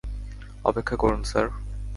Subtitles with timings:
[0.65, 1.47] অপেক্ষা করুন, স্যার।